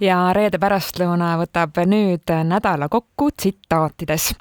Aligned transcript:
ja 0.00 0.16
reede 0.36 0.58
pärastlõuna 0.60 1.30
võtab 1.40 1.78
nüüd 1.88 2.32
nädala 2.44 2.88
kokku 2.92 3.30
tsitaatides. 3.30 4.34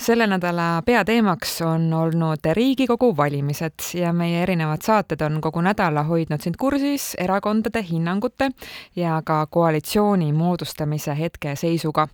selle 0.00 0.26
nädala 0.26 0.82
peateemaks 0.84 1.62
on 1.62 1.92
olnud 1.92 2.44
Riigikogu 2.52 3.16
valimised 3.16 3.88
ja 3.94 4.12
meie 4.12 4.42
erinevad 4.42 4.84
saated 4.84 5.20
on 5.20 5.40
kogu 5.40 5.60
nädala 5.60 6.02
hoidnud 6.02 6.40
sind 6.40 6.56
kursis 6.60 7.14
erakondade 7.18 7.82
hinnangute 7.82 8.50
ja 8.96 9.22
ka 9.24 9.46
koalitsiooni 9.46 10.32
moodustamise 10.32 11.18
hetkeseisuga 11.18 12.08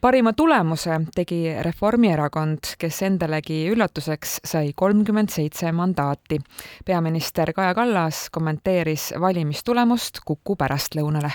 parima 0.00 0.32
tulemuse 0.32 1.00
tegi 1.14 1.56
Reformierakond, 1.62 2.74
kes 2.78 3.02
endalegi 3.02 3.66
üllatuseks 3.72 4.40
sai 4.44 4.72
kolmkümmend 4.76 5.28
seitse 5.28 5.72
mandaati. 5.72 6.38
peaminister 6.84 7.52
Kaja 7.52 7.74
Kallas 7.74 8.28
kommenteeris 8.30 9.14
valimistulemust 9.20 10.20
Kuku 10.24 10.56
pärastlõunale 10.56 11.32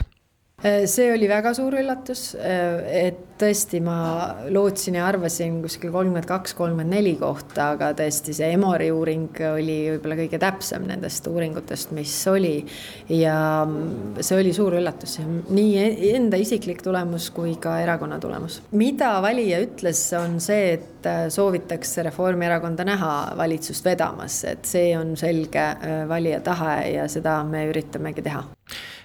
see 0.63 1.09
oli 1.11 1.27
väga 1.27 1.51
suur 1.55 1.75
üllatus, 1.75 2.33
äh, 2.39 3.07
et 3.07 3.21
tõesti 3.39 3.81
ma 3.83 3.97
lootsin 4.53 4.95
ja 4.95 5.07
arvasin 5.09 5.57
kuskil 5.63 5.91
kolmkümmend 5.91 6.27
kaks, 6.29 6.53
kolmkümmend 6.55 6.93
neli 6.93 7.15
kohta, 7.19 7.73
aga 7.73 7.89
tõesti 7.97 8.35
see 8.37 8.53
Emori 8.55 8.87
uuring 8.93 9.41
oli 9.49 9.75
võib-olla 9.91 10.17
kõige 10.21 10.39
täpsem 10.39 10.85
nendest 10.87 11.27
uuringutest, 11.27 11.91
mis 11.97 12.13
oli. 12.31 12.53
ja 13.11 13.35
see 14.21 14.39
oli 14.39 14.53
suur 14.55 14.77
üllatus, 14.79 15.17
nii 15.49 15.75
e-, 15.81 16.13
enda 16.15 16.39
isiklik 16.39 16.83
tulemus 16.85 17.27
kui 17.35 17.57
ka 17.59 17.75
erakonna 17.83 18.21
tulemus. 18.23 18.61
mida 18.71 19.17
valija 19.25 19.59
ütles, 19.65 20.05
on 20.15 20.39
see, 20.43 20.77
et 20.77 21.11
äh, 21.11 21.25
soovitakse 21.33 22.07
Reformierakonda 22.07 22.87
näha 22.87 23.13
valitsust 23.37 23.83
vedamas, 23.91 24.43
et 24.47 24.63
see 24.69 24.93
on 24.95 25.17
selge 25.19 25.67
valija 26.07 26.39
tahe 26.45 26.77
ja 26.93 27.11
seda 27.11 27.41
me 27.43 27.67
üritamegi 27.73 28.23
teha 28.23 28.45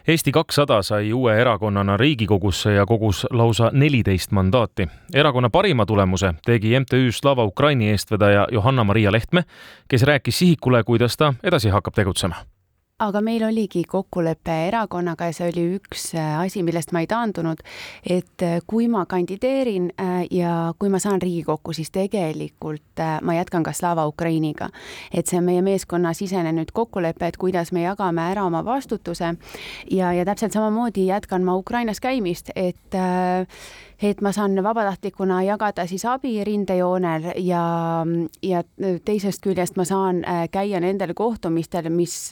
Eesti 0.09 0.33
kakssada 0.33 0.83
sai 0.83 1.12
uue 1.12 1.35
erakonnana 1.41 1.97
Riigikogusse 1.97 2.73
ja 2.73 2.87
kogus 2.87 3.27
lausa 3.30 3.71
neliteist 3.73 4.31
mandaati. 4.33 4.89
erakonna 5.15 5.51
parima 5.51 5.87
tulemuse 5.87 6.34
tegi 6.45 6.81
MTÜ 6.81 7.12
Slava 7.12 7.45
Ukraini 7.45 7.91
eestvedaja 7.91 8.47
Johanna-Maria 8.53 9.12
Lehtme, 9.12 9.45
kes 9.89 10.03
rääkis 10.03 10.39
sihikule, 10.39 10.84
kuidas 10.84 11.17
ta 11.17 11.34
edasi 11.42 11.69
hakkab 11.69 11.95
tegutsema 11.95 12.34
aga 12.98 13.20
meil 13.22 13.44
oligi 13.46 13.84
kokkulepe 13.86 14.54
erakonnaga 14.68 15.28
ja 15.28 15.34
see 15.36 15.48
oli 15.52 15.64
üks 15.77 16.08
äh, 16.18 16.32
asi, 16.41 16.64
millest 16.66 16.91
ma 16.94 17.04
ei 17.04 17.06
taandunud, 17.10 17.62
et 18.02 18.42
äh, 18.42 18.58
kui 18.66 18.88
ma 18.91 19.04
kandideerin 19.06 19.92
äh, 19.94 20.24
ja 20.34 20.72
kui 20.78 20.91
ma 20.91 20.98
saan 21.02 21.22
Riigikokku, 21.22 21.76
siis 21.76 21.92
tegelikult 21.94 23.02
ma 23.22 23.36
jätkan 23.36 23.62
ka 23.62 23.72
Slava 23.72 24.06
Ukrainiga. 24.10 24.70
et 25.14 25.26
see 25.26 25.38
on 25.38 25.46
meie 25.46 25.62
meeskonnasisene 25.62 26.50
nüüd 26.56 26.74
kokkulepe, 26.74 27.28
et 27.28 27.38
kuidas 27.38 27.70
me 27.72 27.86
jagame 27.86 28.24
ära 28.32 28.44
oma 28.44 28.64
vastutuse 28.66 29.34
ja, 29.91 30.12
ja 30.12 30.24
täpselt 30.26 30.52
samamoodi 30.52 31.06
jätkan 31.06 31.46
ma 31.46 31.54
Ukrainas 31.54 32.00
käimist, 32.02 32.50
et 32.56 32.98
et 34.02 34.20
ma 34.22 34.30
saan 34.32 34.54
vabatahtlikuna 34.62 35.41
jagada 35.42 35.86
siis 35.91 36.04
abi 36.06 36.36
rindejoonel 36.46 37.32
ja, 37.42 37.62
ja 38.42 38.62
teisest 39.04 39.42
küljest 39.42 39.74
ma 39.76 39.86
saan 39.88 40.22
käia 40.54 40.78
nendel 40.80 41.14
kohtumistel, 41.19 41.91
mis 41.91 42.30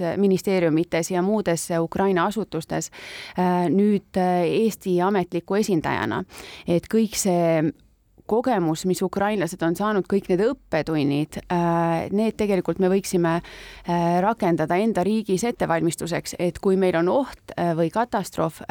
ministeeriumites 0.56 1.10
ja 1.10 1.22
muudes 1.22 1.68
Ukraina 1.80 2.26
asutustes 2.26 2.90
äh, 3.38 3.68
nüüd 3.70 4.16
äh, 4.16 4.44
Eesti 4.46 5.00
ametliku 5.02 5.56
esindajana. 5.56 6.24
et 6.66 6.86
kõik 6.88 7.16
see 7.16 7.72
kogemus, 8.26 8.84
mis 8.86 9.02
ukrainlased 9.02 9.62
on 9.62 9.76
saanud, 9.78 10.06
kõik 10.10 10.28
need 10.32 10.42
õppetunnid, 10.42 11.38
äh, 11.46 12.08
need 12.10 12.34
tegelikult 12.38 12.80
me 12.82 12.90
võiksime 12.90 13.36
äh, 13.38 14.18
rakendada 14.24 14.76
enda 14.82 15.04
riigis 15.06 15.44
ettevalmistuseks, 15.46 16.34
et 16.42 16.58
kui 16.58 16.76
meil 16.76 16.98
on 16.98 17.08
oht 17.12 17.54
äh, 17.54 17.70
või 17.78 17.92
katastroof 17.94 18.62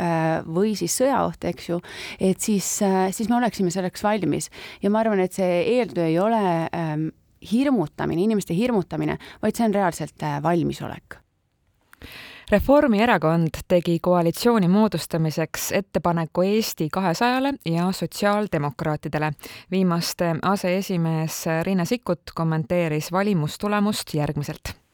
või 0.45 0.75
siis 0.75 0.97
sõjaoht, 0.99 1.45
eks 1.47 1.69
ju, 1.69 1.79
et 2.19 2.41
siis, 2.43 2.67
siis 3.15 3.29
me 3.29 3.37
oleksime 3.37 3.71
selleks 3.71 4.03
valmis. 4.03 4.49
Ja 4.83 4.91
ma 4.91 5.01
arvan, 5.05 5.23
et 5.23 5.35
see 5.35 5.61
eeltöö 5.77 6.09
ei 6.09 6.19
ole 6.19 6.41
ähm, 6.67 7.07
hirmutamine, 7.51 8.25
inimeste 8.25 8.55
hirmutamine, 8.57 9.19
vaid 9.41 9.55
see 9.55 9.69
on 9.69 9.77
reaalselt 9.77 10.27
valmisolek 10.43 11.21
Reformierakond 12.51 13.49
tegi 13.67 13.99
koalitsiooni 14.01 14.67
moodustamiseks 14.67 15.71
ettepaneku 15.71 16.41
Eesti 16.41 16.89
kahesajale 16.91 17.53
ja 17.65 17.91
sotsiaaldemokraatidele. 17.91 19.31
viimaste 19.71 20.35
aseesimees 20.41 21.45
Riina 21.63 21.85
Sikkut 21.85 22.21
kommenteeris 22.35 23.11
valimustulemust 23.11 24.13
järgmiselt 24.13 24.84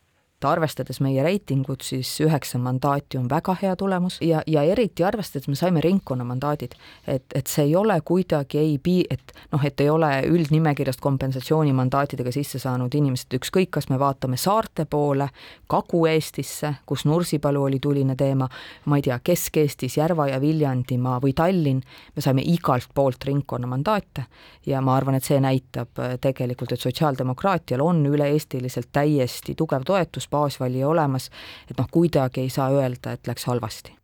et 0.41 0.47
arvestades 0.49 0.97
meie 1.05 1.21
reitingut, 1.23 1.83
siis 1.85 2.09
üheksa 2.23 2.57
mandaati 2.57 3.19
on 3.19 3.27
väga 3.29 3.53
hea 3.61 3.75
tulemus 3.77 4.17
ja, 4.25 4.41
ja 4.49 4.63
eriti 4.65 5.03
arvestades, 5.05 5.47
me 5.47 5.55
saime 5.55 5.81
ringkonnamandaadid, 5.85 6.73
et, 7.05 7.25
et 7.35 7.47
see 7.47 7.67
ei 7.67 7.75
ole 7.77 7.99
kuidagi 8.05 8.57
ei 8.57 8.79
pii-, 8.81 9.05
et 9.13 9.33
noh, 9.51 9.61
et 9.65 9.81
ei 9.81 9.89
ole 9.93 10.09
üldnimekirjast 10.25 11.01
kompensatsioonimandaatidega 11.03 12.33
sisse 12.33 12.61
saanud 12.63 12.93
inimesed, 12.97 13.37
ükskõik, 13.37 13.69
kas 13.77 13.89
me 13.93 13.99
vaatame 14.01 14.39
saarte 14.41 14.87
poole, 14.89 15.29
Kagu-Eestisse, 15.69 16.73
kus 16.89 17.05
Nursipalu 17.05 17.67
oli 17.69 17.79
tuline 17.79 18.17
teema, 18.17 18.49
ma 18.89 18.97
ei 18.97 19.05
tea, 19.05 19.19
Kesk-Eestis 19.21 19.99
Järva 20.01 20.27
ja 20.31 20.41
Viljandimaa 20.41 21.19
või 21.21 21.35
Tallinn, 21.37 21.85
me 22.15 22.25
saime 22.25 22.41
igalt 22.49 22.89
poolt 22.95 23.29
ringkonnamandaate 23.29 24.25
ja 24.65 24.81
ma 24.81 24.97
arvan, 24.97 25.19
et 25.19 25.27
see 25.27 25.37
näitab 25.41 26.01
tegelikult, 26.21 26.73
et 26.73 26.81
sotsiaaldemokraatial 26.81 27.85
on 27.85 28.01
üle-eestiliselt 28.09 28.89
täiesti 28.93 29.53
tugev 29.57 29.85
toetus 29.85 30.30
baasvalija 30.31 30.87
olemas, 30.89 31.29
et 31.69 31.77
noh, 31.77 31.87
kuidagi 31.91 32.45
ei 32.45 32.49
saa 32.49 32.71
öelda, 32.73 33.15
et 33.17 33.27
läks 33.27 33.45
halvasti 33.49 33.95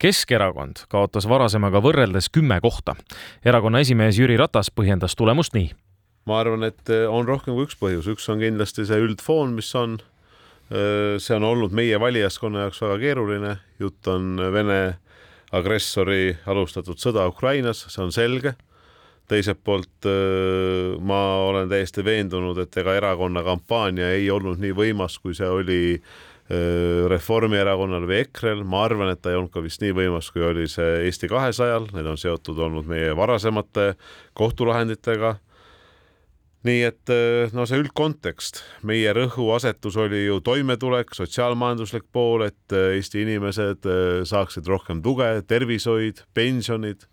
Keskerakond 0.00 0.86
kaotas 0.88 1.26
varasemaga 1.28 1.82
võrreldes 1.84 2.30
kümme 2.32 2.56
kohta. 2.64 2.94
erakonna 3.44 3.82
esimees 3.84 4.16
Jüri 4.16 4.38
Ratas 4.40 4.70
põhjendas 4.72 5.12
tulemust 5.16 5.52
nii. 5.52 5.74
ma 6.24 6.38
arvan, 6.40 6.64
et 6.64 6.88
eh, 6.88 7.04
on 7.08 7.28
rohkem 7.28 7.54
kui 7.54 7.66
üks 7.66 7.76
põhjus, 7.76 8.08
üks 8.08 8.28
on 8.32 8.40
kindlasti 8.40 8.86
see 8.88 8.96
üldfoon, 8.96 9.52
mis 9.58 9.68
on. 9.74 9.98
Eh, 10.70 11.18
see 11.18 11.36
on 11.36 11.44
olnud 11.44 11.76
meie 11.76 12.00
valijaskonna 12.00 12.64
jaoks 12.64 12.80
väga 12.80 12.98
keeruline, 13.02 13.56
jutt 13.80 14.08
on 14.08 14.40
Vene 14.54 14.80
agressori 15.52 16.36
alustatud 16.46 16.96
sõda 16.96 17.26
Ukrainas, 17.28 17.84
see 17.90 18.04
on 18.04 18.12
selge 18.14 18.54
teiselt 19.30 19.60
poolt 19.64 20.08
ma 21.06 21.20
olen 21.46 21.70
täiesti 21.70 22.02
veendunud, 22.04 22.58
et 22.58 22.76
ega 22.82 22.96
erakonna 22.98 23.44
kampaania 23.46 24.10
ei 24.16 24.26
olnud 24.30 24.58
nii 24.58 24.74
võimas, 24.76 25.20
kui 25.22 25.36
see 25.38 25.48
oli 25.48 25.80
Reformierakonnal 26.50 28.08
või 28.10 28.24
EKRE-l, 28.24 28.64
ma 28.66 28.80
arvan, 28.88 29.12
et 29.12 29.20
ta 29.22 29.30
ei 29.30 29.36
olnud 29.38 29.52
ka 29.54 29.62
vist 29.62 29.84
nii 29.84 29.92
võimas, 29.94 30.32
kui 30.34 30.42
oli 30.42 30.64
see 30.70 31.04
Eesti 31.06 31.28
kahesajal, 31.30 31.86
need 31.94 32.08
on 32.10 32.18
seotud 32.18 32.58
olnud 32.58 32.90
meie 32.90 33.12
varasemate 33.14 33.92
kohtulahenditega. 34.34 35.36
nii 36.66 36.82
et 36.84 37.12
no 37.56 37.64
see 37.64 37.78
üldkontekst, 37.80 38.58
meie 38.82 39.14
rõhuasetus 39.16 39.96
oli 39.96 40.24
ju 40.26 40.40
toimetulek, 40.44 41.14
sotsiaalmajanduslik 41.14 42.04
pool, 42.12 42.42
et 42.50 42.74
Eesti 42.74 43.22
inimesed 43.22 43.86
saaksid 44.26 44.66
rohkem 44.66 45.00
tuge, 45.06 45.30
tervishoid, 45.46 46.26
pensionid 46.34 47.06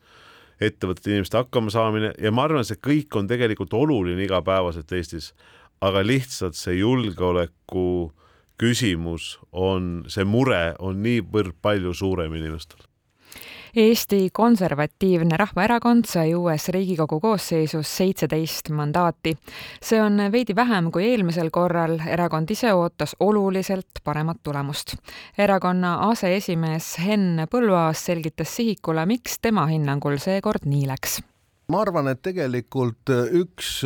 ettevõtete 0.61 1.11
inimeste 1.13 1.37
hakkamasaamine 1.37 2.13
ja 2.21 2.31
ma 2.33 2.47
arvan, 2.47 2.65
see 2.65 2.79
kõik 2.81 3.15
on 3.19 3.29
tegelikult 3.29 3.73
oluline 3.77 4.23
igapäevaselt 4.25 4.91
Eestis, 4.97 5.31
aga 5.81 6.01
lihtsalt 6.05 6.57
see 6.57 6.79
julgeoleku 6.79 8.11
küsimus 8.57 9.35
on, 9.51 10.05
see 10.09 10.25
mure 10.25 10.73
on 10.79 11.03
niivõrd 11.05 11.57
palju 11.61 11.93
suurem 11.93 12.33
inimestel 12.39 12.81
Eesti 13.77 14.29
Konservatiivne 14.33 15.37
Rahvaerakond 15.37 16.07
sai 16.09 16.31
uues 16.35 16.63
Riigikogu 16.73 17.19
koosseisus 17.19 17.91
seitseteist 17.97 18.71
mandaati. 18.73 19.35
see 19.81 20.01
on 20.01 20.17
veidi 20.31 20.55
vähem 20.55 20.89
kui 20.91 21.05
eelmisel 21.05 21.51
korral, 21.53 21.99
erakond 22.07 22.49
ise 22.49 22.73
ootas 22.73 23.15
oluliselt 23.19 24.01
paremat 24.03 24.37
tulemust. 24.43 24.95
erakonna 25.37 26.09
aseesimees 26.09 26.97
Henn 27.05 27.45
Põlluaas 27.51 28.05
selgitas 28.05 28.55
sihikule, 28.55 29.05
miks 29.05 29.37
tema 29.41 29.67
hinnangul 29.69 30.17
seekord 30.17 30.65
nii 30.65 30.87
läks. 30.87 31.21
ma 31.69 31.81
arvan, 31.81 32.07
et 32.07 32.21
tegelikult 32.21 33.13
üks 33.31 33.83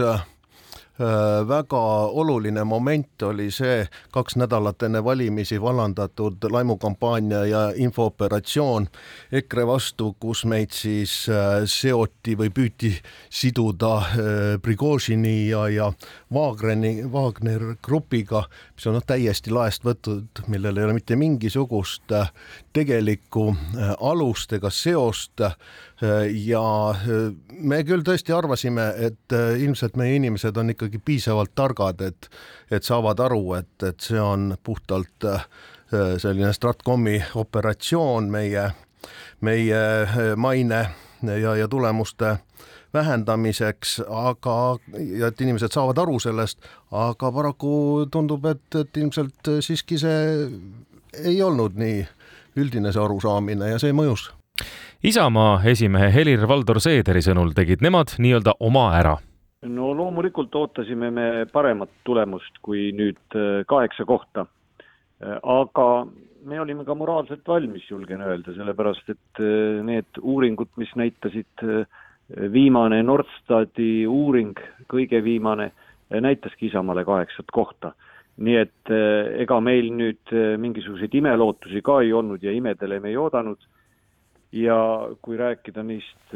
väga 1.48 1.82
oluline 2.12 2.64
moment 2.64 3.22
oli 3.24 3.52
see 3.52 3.88
kaks 4.12 4.36
nädalat 4.36 4.84
enne 4.84 5.04
valimisi 5.04 5.62
vallandatud 5.62 6.44
laimukampaania 6.50 7.46
ja 7.46 7.62
infooperatsioon 7.76 8.88
EKRE 9.32 9.68
vastu, 9.68 10.16
kus 10.20 10.46
meid 10.46 10.76
siis 10.76 11.30
äh, 11.30 11.64
seoti 11.66 12.36
või 12.38 12.52
püüti 12.54 12.92
siduda 13.30 13.94
äh, 13.98 14.12
Prigožini 14.62 15.50
ja, 15.50 15.68
ja 15.70 15.92
Wagneri, 16.34 17.06
Wagner 17.12 17.76
grupiga, 17.84 18.44
mis 18.76 18.88
on 18.88 19.00
noh, 19.00 19.06
täiesti 19.08 19.52
laest 19.52 19.86
võtud, 19.88 20.44
millel 20.48 20.78
ei 20.78 20.90
ole 20.90 20.98
mitte 21.00 21.16
mingisugust 21.16 22.12
tegelikku 22.74 23.56
alust 24.00 24.54
ega 24.54 24.70
seost 24.72 25.42
ja 26.32 26.62
me 27.52 27.82
küll 27.86 28.04
tõesti 28.06 28.34
arvasime, 28.34 28.88
et 29.08 29.36
ilmselt 29.62 29.98
meie 30.00 30.16
inimesed 30.18 30.58
on 30.58 30.74
ikkagi 30.74 30.81
ikkagi 30.82 31.02
piisavalt 31.06 31.54
targad, 31.56 32.02
et, 32.02 32.30
et 32.72 32.84
saavad 32.84 33.20
aru, 33.20 33.44
et, 33.60 33.74
et 33.88 34.00
see 34.00 34.22
on 34.22 34.56
puhtalt 34.64 35.30
äh, 35.30 35.46
selline 36.18 36.54
Stratkomi 36.54 37.20
operatsioon 37.36 38.32
meie 38.32 38.72
meie 39.42 40.36
maine 40.36 40.90
ja, 41.42 41.56
ja 41.56 41.68
tulemuste 41.68 42.38
vähendamiseks, 42.94 44.02
aga, 44.10 44.78
ja 45.18 45.28
et 45.32 45.42
inimesed 45.42 45.72
saavad 45.72 45.98
aru 45.98 46.20
sellest, 46.20 46.60
aga 46.92 47.32
paraku 47.32 47.74
tundub, 48.12 48.46
et, 48.46 48.68
et 48.76 48.98
ilmselt 48.98 49.52
siiski 49.64 49.98
see 50.02 50.20
ei 51.24 51.42
olnud 51.44 51.80
nii 51.80 52.04
üldine 52.60 52.92
see 52.92 53.04
arusaamine 53.04 53.72
ja 53.72 53.80
see 53.80 53.96
mõjus. 53.96 54.30
Isamaa 55.04 55.62
esimehe 55.72 56.12
Helir-Valdor 56.14 56.82
Seederi 56.84 57.24
sõnul 57.26 57.56
tegid 57.58 57.82
nemad 57.82 58.12
nii-öelda 58.22 58.60
oma 58.60 58.92
ära 59.00 59.16
no 59.70 59.92
loomulikult 59.94 60.56
ootasime 60.58 61.12
me 61.14 61.28
paremat 61.54 61.92
tulemust 62.06 62.58
kui 62.66 62.90
nüüd 62.98 63.38
äh, 63.38 63.62
kaheksa 63.70 64.06
kohta. 64.10 64.48
Äh, 65.22 65.38
aga 65.38 66.08
me 66.50 66.58
olime 66.62 66.86
ka 66.86 66.96
moraalselt 66.98 67.46
valmis, 67.48 67.86
julgen 67.90 68.24
öelda, 68.26 68.56
sellepärast 68.56 69.12
et 69.14 69.42
äh, 69.42 69.82
need 69.86 70.18
uuringud, 70.22 70.72
mis 70.82 70.94
näitasid 70.98 71.66
viimane 72.52 73.02
Nordstati 73.04 74.08
uuring, 74.08 74.56
kõige 74.90 75.20
viimane, 75.24 75.72
näitaski 76.10 76.70
Isamaale 76.70 77.04
kaheksat 77.06 77.52
kohta. 77.52 77.94
nii 78.42 78.56
et 78.58 78.90
ega 79.44 79.58
meil 79.62 79.90
nüüd 79.94 80.32
mingisuguseid 80.58 81.14
imelootusi 81.20 81.82
ka 81.84 81.98
ei 82.02 82.14
olnud 82.16 82.42
ja 82.42 82.54
imedele 82.56 83.00
me 83.04 83.10
ei 83.12 83.18
oodanud. 83.20 83.60
Ja 84.52 84.78
kui 85.22 85.38
rääkida 85.40 85.84
neist 85.84 86.34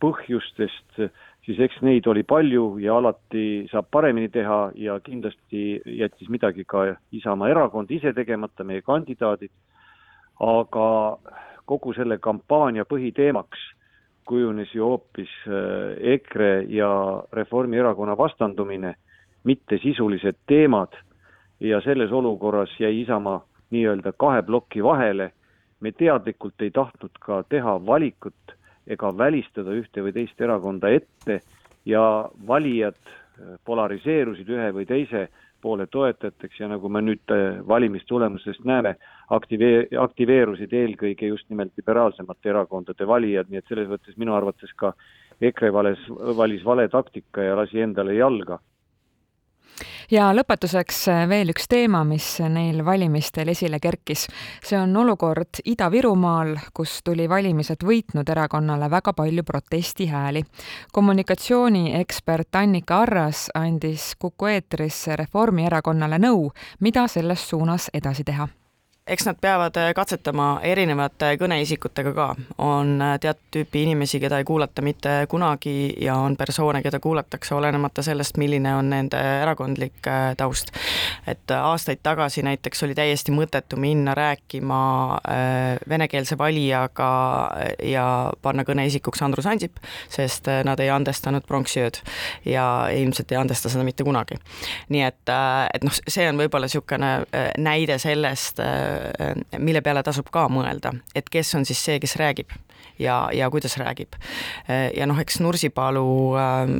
põhjustest, 0.00 1.00
siis 1.44 1.60
eks 1.60 1.80
neid 1.84 2.06
oli 2.08 2.22
palju 2.24 2.78
ja 2.80 2.96
alati 2.96 3.66
saab 3.72 3.90
paremini 3.92 4.30
teha 4.32 4.70
ja 4.80 4.96
kindlasti 5.04 5.82
jättis 5.84 6.30
midagi 6.32 6.64
ka 6.64 6.86
Isamaa 7.12 7.50
erakond 7.52 7.90
ise 7.92 8.14
tegemata, 8.16 8.64
meie 8.64 8.80
kandidaadid, 8.82 9.52
aga 10.40 10.88
kogu 11.68 11.92
selle 11.94 12.16
kampaania 12.18 12.88
põhiteemaks 12.88 13.68
kujunes 14.30 14.74
ju 14.74 14.84
hoopis 14.86 15.30
äh, 15.46 16.12
EKRE 16.14 16.64
ja 16.68 16.90
Reformierakonna 17.32 18.14
vastandumine, 18.18 18.94
mitte 19.44 19.78
sisulised 19.82 20.38
teemad. 20.46 20.94
Ja 21.60 21.80
selles 21.84 22.12
olukorras 22.12 22.70
jäi 22.80 23.00
Isamaa 23.00 23.42
nii-öelda 23.70 24.12
kahe 24.16 24.42
ploki 24.42 24.84
vahele, 24.84 25.32
me 25.80 25.92
teadlikult 25.92 26.62
ei 26.62 26.70
tahtnud 26.70 27.20
ka 27.20 27.42
teha 27.48 27.76
valikut 27.86 28.56
ega 28.86 29.10
välistada 29.16 29.74
ühte 29.76 30.04
või 30.04 30.12
teist 30.16 30.40
erakonda 30.40 30.90
ette 30.92 31.40
ja 31.88 32.02
valijad 32.46 32.98
äh, 33.00 33.56
polariseerusid 33.64 34.48
ühe 34.48 34.70
või 34.76 34.86
teise 34.88 35.28
poole 35.60 35.86
toetajateks 35.86 36.60
ja 36.60 36.68
nagu 36.72 36.88
me 36.88 37.02
nüüd 37.04 37.34
äh, 37.34 37.60
valimistulemustest 37.68 38.64
näeme, 38.68 38.94
aktivee-, 39.36 39.88
aktiveerusid 40.00 40.72
eelkõige 40.72 41.32
just 41.32 41.48
nimelt 41.52 41.76
liberaalsemate 41.76 42.52
erakondade 42.52 43.06
valijad, 43.06 43.50
nii 43.50 43.60
et 43.60 43.68
selles 43.68 43.88
mõttes 43.90 44.16
minu 44.20 44.34
arvates 44.36 44.72
ka 44.76 44.94
EKRE 45.40 45.72
vales, 45.72 46.00
valis 46.36 46.64
vale 46.64 46.88
taktika 46.92 47.44
ja 47.44 47.56
lasi 47.56 47.80
endale 47.80 48.16
jalga 48.18 48.60
ja 50.10 50.30
lõpetuseks 50.34 51.00
äh, 51.10 51.24
veel 51.30 51.52
üks 51.52 51.68
teema, 51.70 52.02
mis 52.04 52.26
neil 52.50 52.84
valimistel 52.84 53.50
esile 53.52 53.80
kerkis. 53.80 54.26
see 54.64 54.78
on 54.78 54.96
olukord 54.96 55.62
Ida-Virumaal, 55.64 56.56
kus 56.74 57.00
tuli 57.04 57.28
valimised 57.28 57.84
võitnud 57.86 58.28
erakonnale 58.28 58.90
väga 58.90 59.12
palju 59.12 59.44
protestihääli. 59.44 60.44
kommunikatsiooniekspert 60.92 62.54
Annika 62.54 63.00
Arras 63.00 63.48
andis 63.54 64.14
Kuku 64.18 64.46
eetris 64.46 65.06
Reformierakonnale 65.06 66.18
nõu, 66.18 66.50
mida 66.80 67.08
selles 67.08 67.48
suunas 67.48 67.90
edasi 67.94 68.24
teha 68.24 68.48
eks 69.10 69.26
nad 69.26 69.36
peavad 69.40 69.76
äh, 69.76 69.90
katsetama 69.94 70.60
erinevate 70.62 71.32
kõneisikutega 71.40 72.12
ka, 72.14 72.26
on 72.62 72.92
äh, 73.02 73.16
teatud 73.20 73.42
tüüpi 73.56 73.82
inimesi, 73.82 74.20
keda 74.22 74.38
ei 74.38 74.46
kuulata 74.46 74.84
mitte 74.86 75.14
kunagi 75.30 75.96
ja 75.98 76.14
on 76.22 76.36
persoone, 76.38 76.82
keda 76.84 77.00
kuulatakse 77.02 77.54
olenemata 77.54 78.04
sellest, 78.06 78.38
milline 78.38 78.70
on 78.78 78.90
nende 78.92 79.18
erakondlik 79.42 80.06
äh, 80.06 80.30
taust. 80.38 80.70
et 81.26 81.50
aastaid 81.50 81.98
tagasi 82.02 82.44
näiteks 82.46 82.86
oli 82.86 82.94
täiesti 82.94 83.34
mõttetu 83.34 83.76
minna 83.80 84.14
rääkima 84.14 84.80
venekeelse 85.88 86.38
valijaga 86.38 87.10
ja 87.82 88.04
panna 88.42 88.64
kõneisikuks 88.64 89.22
Andrus 89.24 89.46
Ansip, 89.46 89.80
sest 90.08 90.46
nad 90.64 90.80
ei 90.80 90.90
andestanud 90.90 91.46
pronksiööd 91.46 91.98
ja 92.44 92.64
ilmselt 92.94 93.32
ei 93.32 93.40
andesta 93.40 93.68
seda 93.72 93.84
mitte 93.84 94.04
kunagi. 94.06 94.38
nii 94.88 95.02
et, 95.02 95.34
et 95.74 95.84
noh, 95.84 95.98
see 96.08 96.28
on 96.30 96.38
võib-olla 96.40 96.70
niisugune 96.70 97.12
näide 97.58 97.98
sellest, 97.98 98.60
mille 99.58 99.80
peale 99.84 100.02
tasub 100.06 100.28
ka 100.32 100.48
mõelda, 100.52 100.94
et 101.14 101.28
kes 101.30 101.54
on 101.58 101.64
siis 101.68 101.80
see, 101.84 102.00
kes 102.02 102.16
räägib 102.20 102.52
ja, 103.00 103.30
ja 103.32 103.50
kuidas 103.50 103.76
räägib. 103.76 104.12
ja 104.96 105.06
noh, 105.06 105.18
eks 105.20 105.40
Nursipalu 105.40 106.36
äh, 106.36 106.72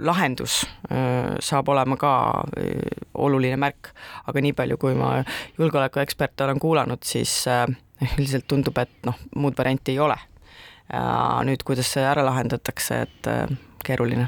lahendus 0.00 0.62
äh, 0.90 1.36
saab 1.40 1.68
olema 1.72 1.96
ka 1.96 2.12
äh, 2.58 2.82
oluline 3.14 3.56
märk, 3.56 3.92
aga 4.26 4.44
nii 4.44 4.52
palju, 4.56 4.78
kui 4.78 4.94
ma 4.98 5.14
julgeolekueksperte 5.58 6.44
olen 6.44 6.60
kuulanud, 6.60 7.02
siis 7.04 7.46
äh, 7.48 7.66
üldiselt 8.18 8.48
tundub, 8.48 8.78
et 8.78 8.92
noh, 9.06 9.18
muud 9.36 9.58
varianti 9.58 9.96
ei 9.96 10.02
ole. 10.02 10.18
nüüd, 11.46 11.62
kuidas 11.64 11.88
see 11.94 12.02
ära 12.04 12.24
lahendatakse, 12.26 12.96
et 13.06 13.28
äh, 13.30 13.46
keeruline 13.86 14.26